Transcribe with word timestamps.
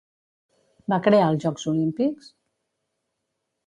Va 0.93 0.99
crear 1.09 1.29
els 1.33 1.45
Jocs 1.45 1.69
Olímpics? 1.75 2.35